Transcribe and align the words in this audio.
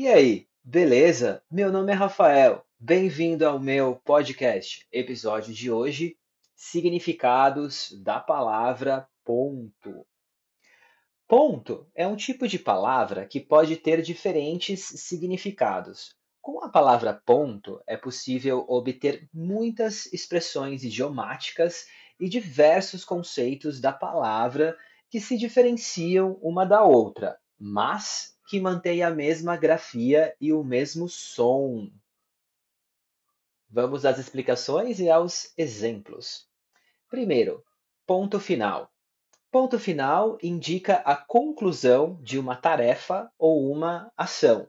E 0.00 0.08
aí, 0.08 0.48
beleza? 0.64 1.42
Meu 1.50 1.70
nome 1.70 1.92
é 1.92 1.94
Rafael. 1.94 2.64
Bem-vindo 2.78 3.46
ao 3.46 3.60
meu 3.60 3.96
podcast. 3.96 4.86
Episódio 4.90 5.52
de 5.52 5.70
hoje: 5.70 6.16
Significados 6.56 7.92
da 8.02 8.18
palavra 8.18 9.06
ponto. 9.22 10.06
Ponto 11.28 11.86
é 11.94 12.06
um 12.06 12.16
tipo 12.16 12.48
de 12.48 12.58
palavra 12.58 13.26
que 13.26 13.38
pode 13.40 13.76
ter 13.76 14.00
diferentes 14.00 14.80
significados. 14.80 16.16
Com 16.40 16.64
a 16.64 16.70
palavra 16.70 17.12
ponto, 17.12 17.78
é 17.86 17.94
possível 17.94 18.64
obter 18.66 19.28
muitas 19.34 20.10
expressões 20.14 20.82
idiomáticas 20.82 21.84
e 22.18 22.26
diversos 22.26 23.04
conceitos 23.04 23.78
da 23.78 23.92
palavra 23.92 24.78
que 25.10 25.20
se 25.20 25.36
diferenciam 25.36 26.38
uma 26.40 26.64
da 26.64 26.82
outra, 26.82 27.38
mas 27.58 28.39
que 28.50 28.58
mantêm 28.58 29.04
a 29.04 29.10
mesma 29.12 29.56
grafia 29.56 30.34
e 30.40 30.52
o 30.52 30.64
mesmo 30.64 31.08
som. 31.08 31.88
Vamos 33.68 34.04
às 34.04 34.18
explicações 34.18 34.98
e 34.98 35.08
aos 35.08 35.56
exemplos. 35.56 36.48
Primeiro, 37.08 37.64
ponto 38.04 38.40
final. 38.40 38.92
Ponto 39.52 39.78
final 39.78 40.36
indica 40.42 40.96
a 40.96 41.14
conclusão 41.14 42.18
de 42.24 42.40
uma 42.40 42.56
tarefa 42.56 43.30
ou 43.38 43.70
uma 43.70 44.12
ação. 44.16 44.68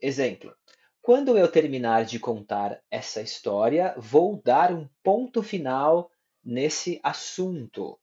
Exemplo: 0.00 0.56
Quando 1.02 1.36
eu 1.36 1.50
terminar 1.50 2.04
de 2.04 2.20
contar 2.20 2.80
essa 2.88 3.20
história, 3.20 3.96
vou 3.98 4.40
dar 4.40 4.72
um 4.72 4.88
ponto 5.02 5.42
final 5.42 6.08
nesse 6.44 7.00
assunto. 7.02 7.98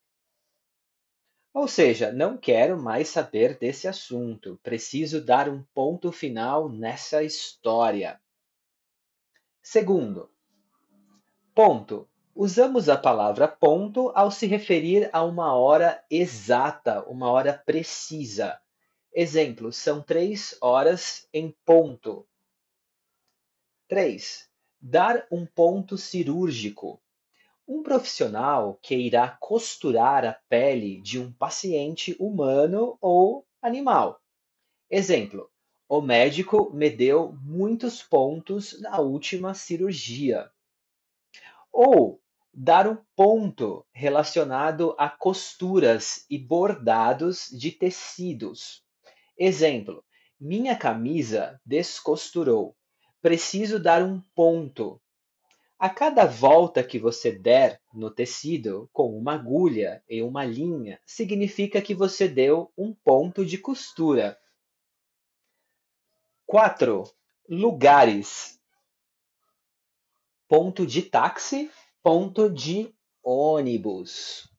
Ou 1.58 1.66
seja, 1.66 2.12
não 2.12 2.36
quero 2.38 2.80
mais 2.80 3.08
saber 3.08 3.58
desse 3.58 3.88
assunto, 3.88 4.60
preciso 4.62 5.20
dar 5.20 5.48
um 5.48 5.60
ponto 5.74 6.12
final 6.12 6.68
nessa 6.68 7.24
história. 7.24 8.20
Segundo, 9.60 10.30
ponto. 11.52 12.08
Usamos 12.32 12.88
a 12.88 12.96
palavra 12.96 13.48
ponto 13.48 14.12
ao 14.14 14.30
se 14.30 14.46
referir 14.46 15.10
a 15.12 15.24
uma 15.24 15.52
hora 15.52 16.00
exata, 16.08 17.02
uma 17.08 17.28
hora 17.28 17.60
precisa. 17.66 18.60
Exemplo, 19.12 19.72
são 19.72 20.00
três 20.00 20.56
horas 20.60 21.28
em 21.34 21.52
ponto. 21.66 22.24
3. 23.88 24.48
Dar 24.80 25.26
um 25.28 25.44
ponto 25.44 25.98
cirúrgico. 25.98 27.02
Um 27.68 27.82
profissional 27.82 28.78
que 28.80 28.96
irá 28.96 29.28
costurar 29.28 30.24
a 30.24 30.32
pele 30.48 31.02
de 31.02 31.20
um 31.20 31.30
paciente 31.30 32.16
humano 32.18 32.96
ou 32.98 33.46
animal. 33.60 34.22
Exemplo: 34.90 35.50
o 35.86 36.00
médico 36.00 36.72
me 36.72 36.88
deu 36.88 37.36
muitos 37.42 38.02
pontos 38.02 38.80
na 38.80 38.98
última 39.00 39.52
cirurgia. 39.52 40.50
Ou 41.70 42.22
dar 42.54 42.88
um 42.88 42.96
ponto 43.14 43.84
relacionado 43.92 44.94
a 44.96 45.10
costuras 45.10 46.24
e 46.30 46.38
bordados 46.38 47.50
de 47.52 47.70
tecidos. 47.70 48.82
Exemplo: 49.36 50.02
minha 50.40 50.74
camisa 50.74 51.60
descosturou. 51.66 52.74
Preciso 53.20 53.78
dar 53.78 54.02
um 54.02 54.22
ponto. 54.34 54.98
A 55.80 55.88
cada 55.88 56.24
volta 56.24 56.82
que 56.82 56.98
você 56.98 57.30
der 57.30 57.80
no 57.94 58.10
tecido 58.10 58.90
com 58.92 59.16
uma 59.16 59.34
agulha 59.34 60.02
e 60.08 60.20
uma 60.20 60.44
linha, 60.44 61.00
significa 61.06 61.80
que 61.80 61.94
você 61.94 62.26
deu 62.26 62.72
um 62.76 62.92
ponto 62.92 63.46
de 63.46 63.56
costura. 63.56 64.36
4. 66.46 67.04
Lugares. 67.48 68.60
Ponto 70.48 70.84
de 70.84 71.00
táxi, 71.00 71.70
ponto 72.02 72.50
de 72.50 72.92
ônibus. 73.22 74.52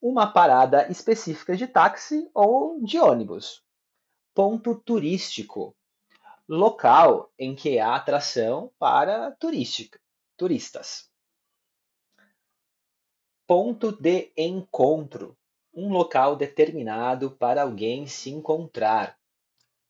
Uma 0.00 0.26
parada 0.32 0.90
específica 0.90 1.54
de 1.54 1.66
táxi 1.66 2.30
ou 2.32 2.82
de 2.82 2.98
ônibus. 2.98 3.62
Ponto 4.32 4.74
turístico 4.74 5.76
local 6.56 7.32
em 7.38 7.54
que 7.54 7.78
há 7.78 7.94
atração 7.94 8.70
para 8.78 9.30
turística, 9.32 9.98
turistas. 10.36 11.10
Ponto 13.46 13.90
de 13.90 14.30
encontro 14.36 15.34
um 15.74 15.88
local 15.88 16.36
determinado 16.36 17.30
para 17.30 17.62
alguém 17.62 18.06
se 18.06 18.28
encontrar. 18.30 19.18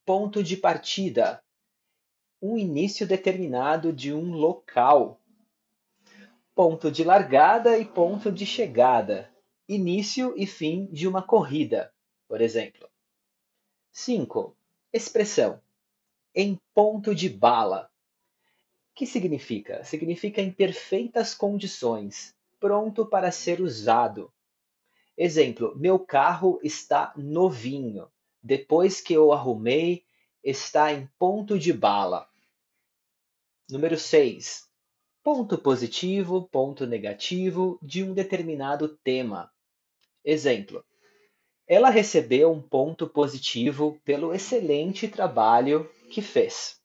Ponto 0.04 0.42
de 0.42 0.56
partida 0.56 1.42
um 2.40 2.56
início 2.56 3.06
determinado 3.06 3.92
de 3.92 4.12
um 4.12 4.32
local. 4.32 5.20
Ponto 6.54 6.92
de 6.92 7.02
largada 7.02 7.76
e 7.76 7.84
ponto 7.84 8.30
de 8.30 8.46
chegada 8.46 9.32
início 9.68 10.34
e 10.36 10.46
fim 10.46 10.86
de 10.92 11.08
uma 11.08 11.22
corrida, 11.22 11.92
por 12.28 12.40
exemplo. 12.40 12.88
5. 13.90 14.56
Expressão 14.92 15.61
em 16.34 16.58
ponto 16.74 17.14
de 17.14 17.28
bala. 17.28 17.90
Que 18.94 19.06
significa? 19.06 19.84
Significa 19.84 20.40
em 20.40 20.50
perfeitas 20.50 21.34
condições, 21.34 22.34
pronto 22.60 23.06
para 23.06 23.30
ser 23.30 23.60
usado. 23.60 24.32
Exemplo: 25.16 25.74
meu 25.76 25.98
carro 25.98 26.58
está 26.62 27.12
novinho. 27.16 28.08
Depois 28.42 29.00
que 29.00 29.14
eu 29.14 29.32
arrumei, 29.32 30.04
está 30.42 30.92
em 30.92 31.08
ponto 31.18 31.58
de 31.58 31.72
bala. 31.72 32.28
Número 33.70 33.98
6. 33.98 34.68
Ponto 35.22 35.56
positivo, 35.56 36.48
ponto 36.48 36.86
negativo 36.86 37.78
de 37.80 38.02
um 38.02 38.12
determinado 38.12 38.88
tema. 38.88 39.50
Exemplo: 40.24 40.84
ela 41.66 41.88
recebeu 41.88 42.52
um 42.52 42.60
ponto 42.60 43.08
positivo 43.08 43.98
pelo 44.04 44.34
excelente 44.34 45.08
trabalho 45.08 45.88
que 46.12 46.20
fez. 46.20 46.78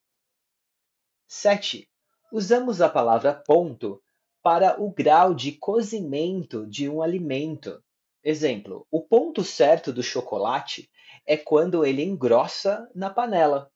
7. 1.28 1.88
Usamos 2.32 2.82
a 2.82 2.88
palavra 2.88 3.34
ponto 3.34 4.02
para 4.42 4.82
o 4.82 4.90
grau 4.90 5.34
de 5.34 5.52
cozimento 5.52 6.66
de 6.66 6.88
um 6.88 7.02
alimento. 7.02 7.84
Exemplo: 8.24 8.88
o 8.90 9.02
ponto 9.02 9.44
certo 9.44 9.92
do 9.92 10.02
chocolate 10.02 10.90
é 11.26 11.36
quando 11.36 11.86
ele 11.86 12.02
engrossa 12.02 12.90
na 12.96 13.10
panela. 13.10 13.70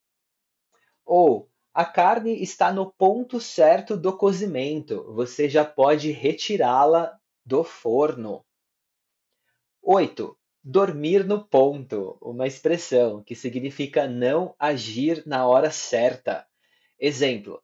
Ou 1.06 1.50
a 1.74 1.84
carne 1.84 2.42
está 2.42 2.72
no 2.72 2.90
ponto 2.94 3.40
certo 3.42 3.98
do 3.98 4.16
cozimento, 4.16 5.04
você 5.14 5.50
já 5.50 5.66
pode 5.66 6.12
retirá-la 6.12 7.20
do 7.46 7.64
forno. 7.64 8.46
8. 9.82 10.38
Dormir 10.64 11.26
no 11.26 11.44
ponto, 11.44 12.20
uma 12.22 12.46
expressão 12.46 13.24
que 13.24 13.34
significa 13.34 14.08
não 14.08 14.54
agir 14.60 15.24
na 15.26 15.48
hora 15.48 15.72
certa. 15.72 16.46
Exemplo: 17.00 17.64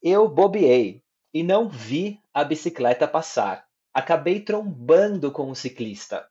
Eu 0.00 0.28
bobeei 0.28 1.02
e 1.32 1.42
não 1.42 1.68
vi 1.68 2.20
a 2.32 2.44
bicicleta 2.44 3.08
passar. 3.08 3.66
Acabei 3.92 4.38
trombando 4.38 5.32
com 5.32 5.50
o 5.50 5.56
ciclista. 5.56 6.28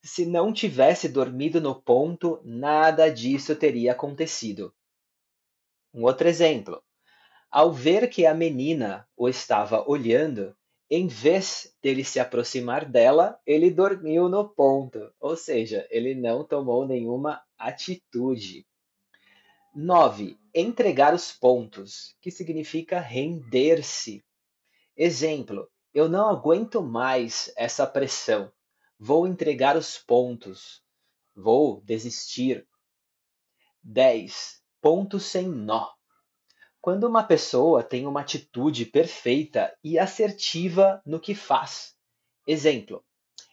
Se 0.00 0.24
não 0.24 0.52
tivesse 0.52 1.08
dormido 1.08 1.60
no 1.60 1.74
ponto, 1.74 2.40
nada 2.44 3.10
disso 3.10 3.56
teria 3.56 3.90
acontecido. 3.90 4.72
Um 5.92 6.04
outro 6.04 6.28
exemplo. 6.28 6.80
Ao 7.50 7.72
ver 7.72 8.08
que 8.08 8.26
a 8.26 8.32
menina 8.32 9.08
o 9.16 9.28
estava 9.28 9.84
olhando, 9.90 10.56
em 10.90 11.06
vez 11.06 11.72
dele 11.80 12.02
se 12.02 12.18
aproximar 12.18 12.84
dela, 12.84 13.38
ele 13.46 13.70
dormiu 13.70 14.28
no 14.28 14.48
ponto, 14.48 15.12
ou 15.20 15.36
seja, 15.36 15.86
ele 15.88 16.14
não 16.16 16.44
tomou 16.44 16.84
nenhuma 16.84 17.40
atitude. 17.56 18.66
9. 19.72 20.36
Entregar 20.52 21.14
os 21.14 21.30
pontos, 21.30 22.16
que 22.20 22.30
significa 22.30 22.98
render-se. 22.98 24.24
Exemplo: 24.96 25.70
eu 25.94 26.08
não 26.08 26.28
aguento 26.28 26.82
mais 26.82 27.52
essa 27.56 27.86
pressão. 27.86 28.52
Vou 28.98 29.26
entregar 29.26 29.76
os 29.76 29.96
pontos. 29.96 30.82
Vou 31.34 31.80
desistir. 31.82 32.66
10. 33.82 34.60
Ponto 34.80 35.18
sem 35.18 35.48
nó. 35.48 35.99
Quando 36.80 37.04
uma 37.04 37.22
pessoa 37.22 37.82
tem 37.82 38.06
uma 38.06 38.22
atitude 38.22 38.86
perfeita 38.86 39.76
e 39.84 39.98
assertiva 39.98 41.02
no 41.04 41.20
que 41.20 41.34
faz. 41.34 41.94
Exemplo: 42.46 43.04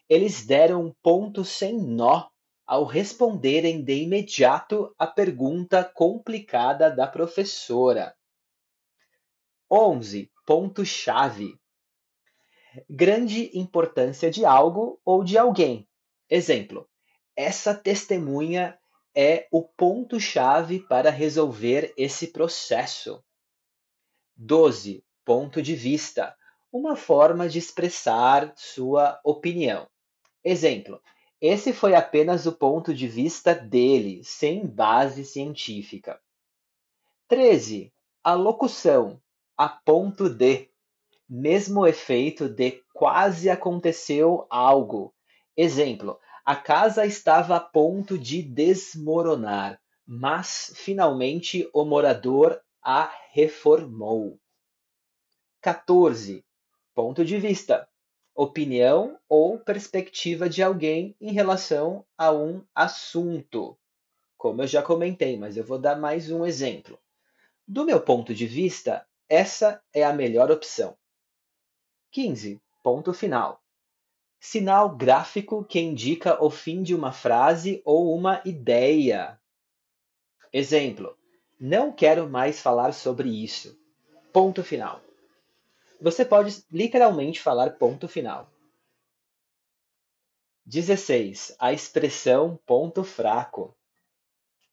eles 0.09 0.45
deram 0.45 0.85
um 0.85 0.93
ponto 1.03 1.43
sem 1.43 1.77
nó 1.77 2.29
ao 2.65 2.85
responderem 2.85 3.83
de 3.83 4.03
imediato 4.03 4.93
a 4.97 5.05
pergunta 5.05 5.83
complicada 5.83 6.89
da 6.89 7.05
professora. 7.05 8.15
11. 9.69 10.31
Ponto-chave. 10.45 11.59
Grande 12.89 13.51
importância 13.57 14.31
de 14.31 14.45
algo 14.45 15.01
ou 15.03 15.23
de 15.23 15.37
alguém. 15.37 15.85
Exemplo: 16.29 16.89
essa 17.35 17.75
testemunha 17.75 18.79
é 19.19 19.47
o 19.51 19.63
ponto-chave 19.63 20.79
para 20.79 21.09
resolver 21.09 21.91
esse 21.97 22.27
processo. 22.27 23.23
12. 24.35 25.03
Ponto 25.25 25.59
de 25.59 25.73
vista 25.73 26.37
uma 26.71 26.95
forma 26.95 27.49
de 27.49 27.57
expressar 27.57 28.53
sua 28.55 29.19
opinião. 29.23 29.87
Exemplo: 30.43 31.01
esse 31.41 31.73
foi 31.73 31.95
apenas 31.95 32.45
o 32.45 32.51
ponto 32.51 32.93
de 32.93 33.07
vista 33.07 33.55
dele, 33.55 34.23
sem 34.23 34.67
base 34.67 35.25
científica. 35.25 36.21
13. 37.27 37.91
A 38.23 38.35
locução, 38.35 39.19
a 39.57 39.67
ponto 39.67 40.29
de, 40.29 40.69
mesmo 41.27 41.87
efeito 41.87 42.47
de 42.47 42.83
quase 42.93 43.49
aconteceu 43.49 44.45
algo. 44.47 45.11
Exemplo: 45.55 46.19
a 46.47 46.55
casa 46.55 47.05
estava 47.05 47.57
a 47.57 47.59
ponto 47.59 48.17
de 48.17 48.41
desmoronar, 48.41 49.81
mas 50.05 50.71
finalmente 50.75 51.69
o 51.73 51.83
morador 51.83 52.61
a 52.81 53.11
reformou. 53.31 54.39
14. 55.59 56.45
Ponto 56.95 57.25
de 57.25 57.37
vista, 57.37 57.85
opinião 58.33 59.19
ou 59.27 59.59
perspectiva 59.59 60.47
de 60.47 60.63
alguém 60.63 61.17
em 61.19 61.33
relação 61.33 62.05
a 62.17 62.31
um 62.31 62.65
assunto. 62.73 63.77
Como 64.37 64.61
eu 64.61 64.67
já 64.67 64.81
comentei, 64.81 65.35
mas 65.35 65.57
eu 65.57 65.65
vou 65.65 65.77
dar 65.77 65.99
mais 65.99 66.31
um 66.31 66.45
exemplo. 66.45 66.97
Do 67.67 67.83
meu 67.83 67.99
ponto 67.99 68.33
de 68.33 68.47
vista, 68.47 69.05
essa 69.27 69.83
é 69.93 70.05
a 70.05 70.13
melhor 70.13 70.49
opção. 70.49 70.97
15. 72.09 72.61
Ponto 72.81 73.13
final. 73.13 73.61
Sinal 74.39 74.95
gráfico 74.95 75.63
que 75.63 75.79
indica 75.79 76.43
o 76.43 76.49
fim 76.49 76.83
de 76.83 76.93
uma 76.93 77.11
frase 77.11 77.81
ou 77.83 78.15
uma 78.15 78.41
ideia. 78.45 79.39
Exemplo: 80.53 81.17
Não 81.59 81.91
quero 81.91 82.29
mais 82.29 82.61
falar 82.61 82.93
sobre 82.93 83.29
isso. 83.29 83.77
Ponto 84.31 84.63
final. 84.63 85.01
Você 85.99 86.23
pode 86.23 86.63
literalmente 86.71 87.41
falar 87.41 87.71
ponto 87.71 88.07
final. 88.07 88.51
16. 90.65 91.55
A 91.59 91.73
expressão 91.73 92.59
ponto 92.65 93.03
fraco. 93.03 93.75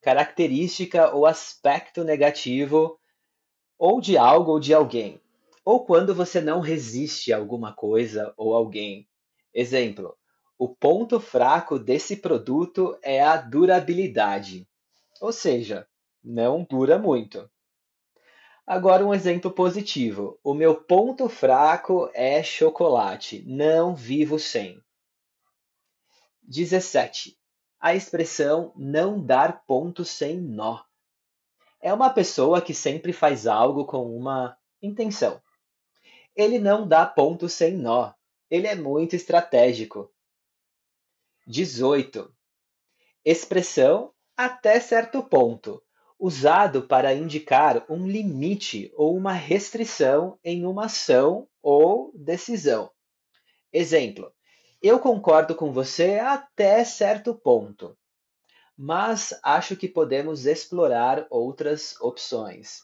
Característica 0.02 1.14
ou 1.14 1.24
aspecto 1.24 2.04
negativo 2.04 2.98
ou 3.78 4.00
de 4.00 4.18
algo 4.18 4.52
ou 4.52 4.60
de 4.60 4.74
alguém. 4.74 5.20
Ou 5.64 5.86
quando 5.86 6.14
você 6.14 6.40
não 6.40 6.60
resiste 6.60 7.32
a 7.32 7.38
alguma 7.38 7.72
coisa 7.72 8.34
ou 8.36 8.54
alguém. 8.54 9.08
Exemplo: 9.54 10.18
o 10.58 10.68
ponto 10.68 11.20
fraco 11.20 11.78
desse 11.78 12.16
produto 12.16 12.98
é 13.02 13.22
a 13.22 13.36
durabilidade. 13.36 14.68
Ou 15.20 15.32
seja, 15.32 15.86
não 16.22 16.64
dura 16.64 16.98
muito. 16.98 17.48
Agora 18.66 19.04
um 19.04 19.12
exemplo 19.12 19.50
positivo. 19.50 20.38
O 20.42 20.54
meu 20.54 20.74
ponto 20.74 21.28
fraco 21.28 22.10
é 22.14 22.42
chocolate. 22.42 23.44
Não 23.46 23.94
vivo 23.94 24.38
sem. 24.38 24.82
17. 26.42 27.38
A 27.78 27.94
expressão 27.94 28.72
não 28.74 29.22
dar 29.22 29.64
ponto 29.66 30.04
sem 30.04 30.40
nó. 30.40 30.82
É 31.80 31.92
uma 31.92 32.08
pessoa 32.08 32.62
que 32.62 32.72
sempre 32.72 33.12
faz 33.12 33.46
algo 33.46 33.84
com 33.84 34.16
uma 34.16 34.56
intenção. 34.80 35.42
Ele 36.34 36.58
não 36.58 36.88
dá 36.88 37.04
ponto 37.04 37.48
sem 37.48 37.76
nó. 37.76 38.12
Ele 38.50 38.66
é 38.66 38.74
muito 38.74 39.16
estratégico. 39.16 40.12
18. 41.46 42.34
Expressão 43.24 44.12
até 44.36 44.80
certo 44.80 45.22
ponto 45.22 45.82
usado 46.18 46.82
para 46.82 47.12
indicar 47.12 47.84
um 47.90 48.06
limite 48.06 48.92
ou 48.96 49.16
uma 49.16 49.32
restrição 49.32 50.38
em 50.42 50.64
uma 50.64 50.86
ação 50.86 51.48
ou 51.62 52.12
decisão. 52.14 52.90
Exemplo: 53.72 54.32
eu 54.82 54.98
concordo 54.98 55.54
com 55.54 55.72
você 55.72 56.18
até 56.18 56.84
certo 56.84 57.34
ponto, 57.34 57.96
mas 58.76 59.38
acho 59.42 59.76
que 59.76 59.88
podemos 59.88 60.46
explorar 60.46 61.26
outras 61.30 61.98
opções. 62.00 62.82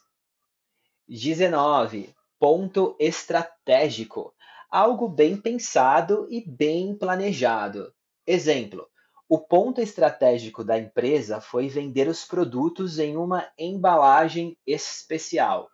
19. 1.07 2.15
Ponto 2.39 2.95
estratégico. 2.99 4.33
Algo 4.71 5.09
bem 5.09 5.35
pensado 5.35 6.25
e 6.29 6.39
bem 6.39 6.95
planejado. 6.95 7.93
Exemplo: 8.25 8.87
o 9.27 9.37
ponto 9.37 9.81
estratégico 9.81 10.63
da 10.63 10.79
empresa 10.79 11.41
foi 11.41 11.67
vender 11.67 12.07
os 12.07 12.23
produtos 12.23 12.97
em 12.97 13.17
uma 13.17 13.51
embalagem 13.59 14.57
especial. 14.65 15.69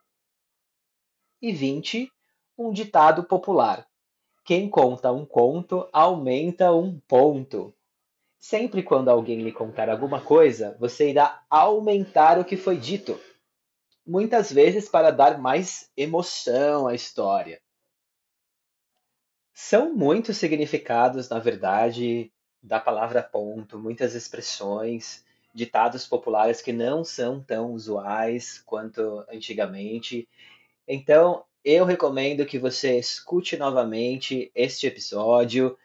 E 1.39 1.53
20. 1.53 2.11
Um 2.57 2.71
ditado 2.71 3.23
popular: 3.23 3.88
Quem 4.44 4.67
conta 4.67 5.11
um 5.11 5.27
conto 5.27 5.88
aumenta 5.93 6.73
um 6.73 7.00
ponto. 7.01 7.75
Sempre 8.39 8.81
quando 8.81 9.09
alguém 9.09 9.43
lhe 9.43 9.51
contar 9.51 9.91
alguma 9.91 10.21
coisa, 10.21 10.75
você 10.79 11.11
irá 11.11 11.43
aumentar 11.51 12.39
o 12.39 12.45
que 12.45 12.57
foi 12.57 12.77
dito, 12.77 13.19
muitas 14.03 14.51
vezes 14.51 14.89
para 14.89 15.11
dar 15.11 15.38
mais 15.38 15.91
emoção 15.95 16.88
à 16.88 16.95
história. 16.95 17.61
São 19.59 19.92
muitos 19.92 20.38
significados, 20.38 21.30
na 21.30 21.39
verdade, 21.39 22.31
da 22.62 22.80
palavra 22.80 23.24
ponto, 23.24 23.80
muitas 23.80 24.13
expressões, 24.13 25.25
ditados 25.51 26.06
populares 26.06 26.62
que 26.62 26.71
não 26.71 27.04
são 27.04 27.42
tão 27.42 27.71
usuais 27.71 28.62
quanto 28.63 29.25
antigamente. 29.27 30.30
Então, 30.88 31.44
eu 31.65 31.86
recomendo 31.86 32.45
que 32.45 32.59
você 32.59 33.00
escute 33.00 33.57
novamente 33.57 34.51
este 34.54 34.86
episódio 34.86 35.75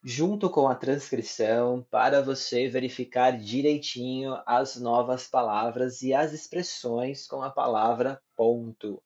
junto 0.00 0.48
com 0.48 0.68
a 0.68 0.76
transcrição 0.76 1.84
para 1.90 2.22
você 2.22 2.68
verificar 2.68 3.32
direitinho 3.32 4.40
as 4.46 4.76
novas 4.76 5.26
palavras 5.26 6.02
e 6.02 6.14
as 6.14 6.32
expressões 6.32 7.26
com 7.26 7.42
a 7.42 7.50
palavra 7.50 8.22
ponto. 8.36 9.02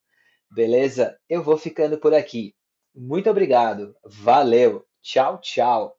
Beleza? 0.51 1.19
Eu 1.31 1.43
vou 1.43 1.57
ficando 1.57 1.97
por 1.97 2.13
aqui. 2.13 2.55
Muito 2.95 3.29
obrigado. 3.31 3.95
Valeu. 4.05 4.87
Tchau, 5.03 5.39
tchau. 5.41 5.99